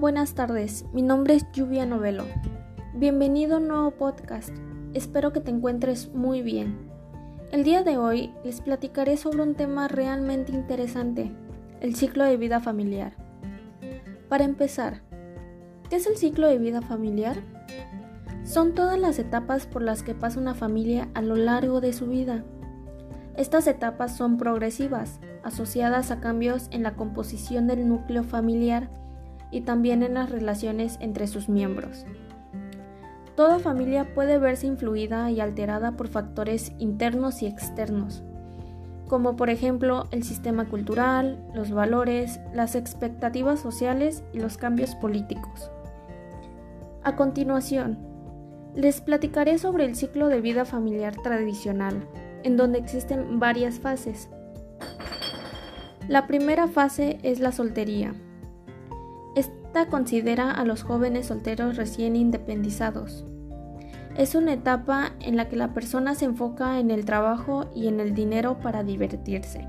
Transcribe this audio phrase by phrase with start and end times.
[0.00, 0.84] Buenas tardes.
[0.92, 2.24] Mi nombre es Lluvia Novelo.
[2.94, 4.50] Bienvenido a un nuevo podcast.
[4.92, 6.76] Espero que te encuentres muy bien.
[7.52, 11.30] El día de hoy les platicaré sobre un tema realmente interesante,
[11.80, 13.14] el ciclo de vida familiar.
[14.28, 15.02] Para empezar,
[15.88, 17.36] ¿qué es el ciclo de vida familiar?
[18.42, 22.08] Son todas las etapas por las que pasa una familia a lo largo de su
[22.08, 22.44] vida.
[23.36, 28.90] Estas etapas son progresivas, asociadas a cambios en la composición del núcleo familiar
[29.54, 32.04] y también en las relaciones entre sus miembros.
[33.36, 38.24] Toda familia puede verse influida y alterada por factores internos y externos,
[39.06, 45.70] como por ejemplo el sistema cultural, los valores, las expectativas sociales y los cambios políticos.
[47.04, 47.98] A continuación,
[48.74, 52.08] les platicaré sobre el ciclo de vida familiar tradicional,
[52.42, 54.28] en donde existen varias fases.
[56.08, 58.14] La primera fase es la soltería,
[59.34, 63.24] esta considera a los jóvenes solteros recién independizados.
[64.16, 67.98] Es una etapa en la que la persona se enfoca en el trabajo y en
[67.98, 69.66] el dinero para divertirse.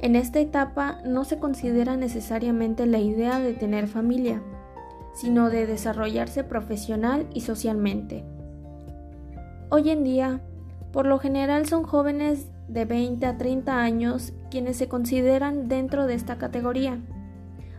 [0.00, 4.42] En esta etapa no se considera necesariamente la idea de tener familia,
[5.14, 8.24] sino de desarrollarse profesional y socialmente.
[9.68, 10.40] Hoy en día,
[10.92, 16.14] por lo general son jóvenes de 20 a 30 años quienes se consideran dentro de
[16.14, 17.00] esta categoría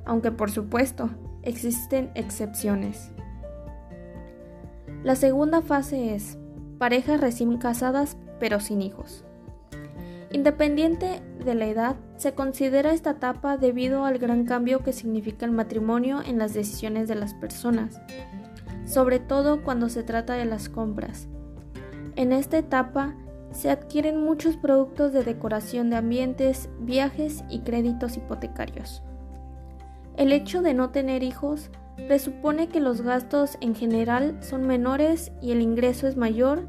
[0.05, 1.09] aunque por supuesto
[1.43, 3.11] existen excepciones.
[5.03, 6.37] La segunda fase es
[6.77, 9.23] parejas recién casadas pero sin hijos.
[10.31, 15.51] Independiente de la edad, se considera esta etapa debido al gran cambio que significa el
[15.51, 17.99] matrimonio en las decisiones de las personas,
[18.85, 21.27] sobre todo cuando se trata de las compras.
[22.15, 23.15] En esta etapa
[23.51, 29.03] se adquieren muchos productos de decoración de ambientes, viajes y créditos hipotecarios.
[30.17, 31.69] El hecho de no tener hijos
[32.07, 36.67] presupone que los gastos en general son menores y el ingreso es mayor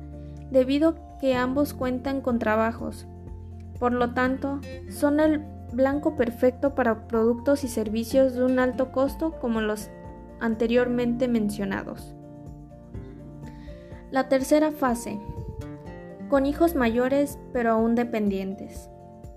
[0.51, 3.07] debido a que ambos cuentan con trabajos.
[3.79, 9.33] Por lo tanto, son el blanco perfecto para productos y servicios de un alto costo
[9.41, 9.91] como los
[10.41, 12.15] anteriormente mencionados.
[14.11, 15.19] La tercera fase.
[16.29, 18.89] Con hijos mayores pero aún dependientes.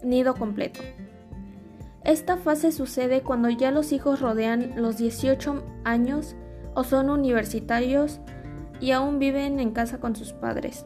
[0.03, 0.81] Nido completo.
[2.05, 6.35] Esta fase sucede cuando ya los hijos rodean los 18 años
[6.75, 8.19] o son universitarios
[8.79, 10.85] y aún viven en casa con sus padres.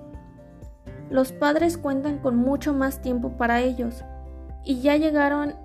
[1.09, 4.06] Los padres cuentan con mucho más tiempo para ellos
[4.63, 5.56] y ya llegaron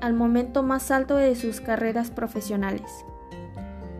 [0.00, 3.04] al momento más alto de sus carreras profesionales.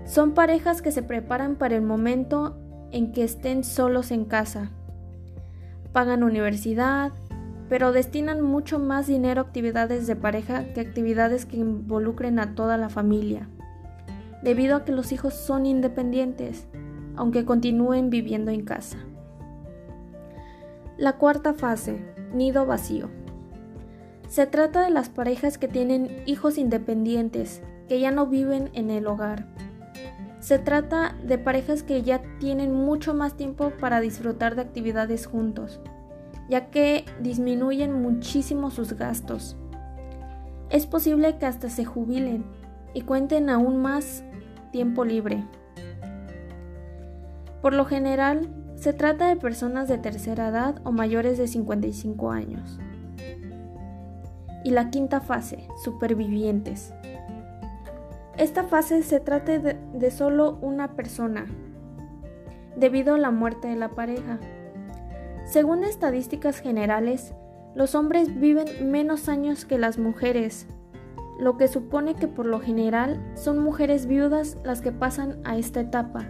[0.04, 2.56] Son parejas que se preparan para el momento
[2.92, 4.70] en que estén solos en casa.
[5.92, 7.12] Pagan universidad,
[7.68, 12.76] pero destinan mucho más dinero a actividades de pareja que actividades que involucren a toda
[12.76, 13.48] la familia,
[14.42, 16.66] debido a que los hijos son independientes,
[17.16, 18.98] aunque continúen viviendo en casa.
[20.96, 23.08] La cuarta fase, nido vacío.
[24.28, 29.06] Se trata de las parejas que tienen hijos independientes, que ya no viven en el
[29.06, 29.46] hogar.
[30.40, 35.80] Se trata de parejas que ya tienen mucho más tiempo para disfrutar de actividades juntos,
[36.48, 39.56] ya que disminuyen muchísimo sus gastos.
[40.70, 42.44] Es posible que hasta se jubilen
[42.94, 44.24] y cuenten aún más
[44.72, 45.44] tiempo libre.
[47.62, 52.78] Por lo general, se trata de personas de tercera edad o mayores de 55 años.
[54.64, 56.92] Y la quinta fase, supervivientes.
[58.36, 61.46] Esta fase se trata de, de solo una persona,
[62.76, 64.40] debido a la muerte de la pareja.
[65.44, 67.34] Según estadísticas generales,
[67.74, 70.66] los hombres viven menos años que las mujeres,
[71.38, 75.80] lo que supone que por lo general son mujeres viudas las que pasan a esta
[75.80, 76.24] etapa.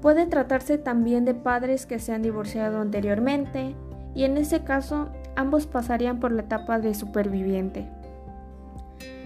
[0.00, 3.76] Puede tratarse también de padres que se han divorciado anteriormente
[4.14, 7.88] y en ese caso ambos pasarían por la etapa de superviviente.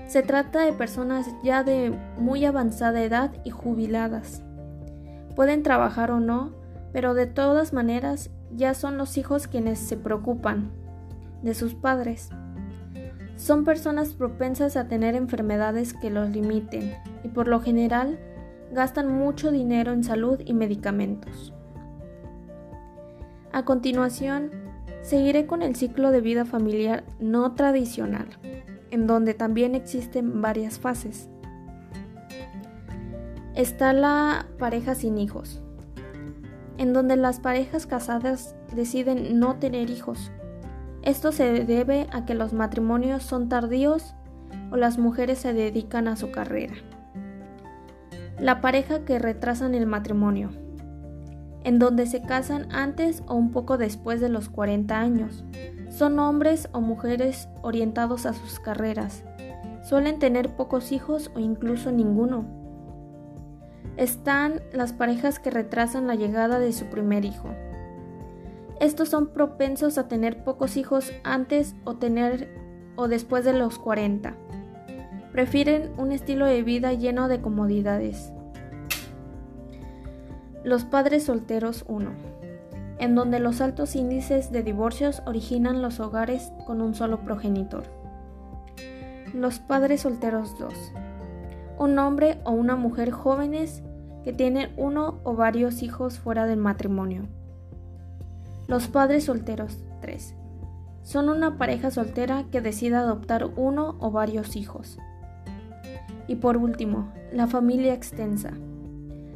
[0.06, 4.43] Se trata de personas ya de muy avanzada edad y jubiladas.
[5.34, 6.52] Pueden trabajar o no,
[6.96, 10.70] pero de todas maneras ya son los hijos quienes se preocupan
[11.43, 12.31] de sus padres.
[13.37, 18.19] Son personas propensas a tener enfermedades que los limiten y por lo general
[18.72, 21.52] gastan mucho dinero en salud y medicamentos.
[23.52, 24.50] A continuación,
[25.02, 28.28] seguiré con el ciclo de vida familiar no tradicional,
[28.90, 31.28] en donde también existen varias fases.
[33.54, 35.60] Está la pareja sin hijos,
[36.78, 40.31] en donde las parejas casadas deciden no tener hijos.
[41.02, 44.14] Esto se debe a que los matrimonios son tardíos
[44.70, 46.75] o las mujeres se dedican a su carrera.
[48.40, 50.50] La pareja que retrasan el matrimonio,
[51.64, 55.44] en donde se casan antes o un poco después de los 40 años.
[55.88, 59.25] Son hombres o mujeres orientados a sus carreras.
[59.82, 62.66] Suelen tener pocos hijos o incluso ninguno.
[63.96, 67.48] Están las parejas que retrasan la llegada de su primer hijo.
[68.78, 72.50] Estos son propensos a tener pocos hijos antes o tener
[72.96, 74.34] o después de los 40.
[75.32, 78.32] Prefieren un estilo de vida lleno de comodidades.
[80.62, 82.10] Los padres solteros 1,
[82.98, 87.84] en donde los altos índices de divorcios originan los hogares con un solo progenitor.
[89.32, 90.75] Los padres solteros 2,
[91.78, 93.82] un hombre o una mujer jóvenes
[94.26, 97.28] que tienen uno o varios hijos fuera del matrimonio.
[98.67, 100.34] Los padres solteros 3.
[101.05, 104.99] Son una pareja soltera que decide adoptar uno o varios hijos.
[106.26, 108.50] Y por último, la familia extensa.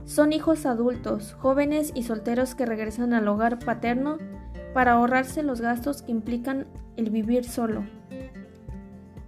[0.07, 4.19] Son hijos adultos, jóvenes y solteros que regresan al hogar paterno
[4.75, 6.67] para ahorrarse los gastos que implican
[6.97, 7.85] el vivir solo.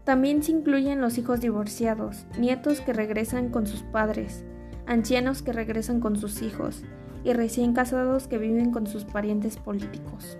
[0.02, 4.44] También se incluyen los hijos divorciados, nietos que regresan con sus padres,
[4.86, 6.82] ancianos que regresan con sus hijos,
[7.24, 10.38] y recién casados que viven con sus parientes políticos.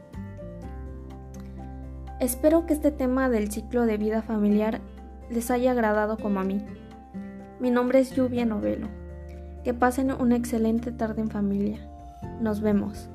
[2.20, 4.80] Espero que este tema del ciclo de vida familiar
[5.30, 6.64] les haya agradado como a mí.
[7.58, 8.88] Mi nombre es Lluvia Novelo.
[9.64, 11.78] Que pasen una excelente tarde en familia.
[12.40, 13.08] Nos vemos.